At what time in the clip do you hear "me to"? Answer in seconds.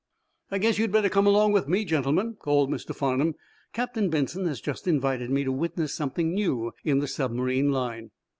5.29-5.51